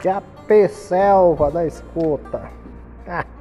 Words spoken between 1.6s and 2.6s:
escuta.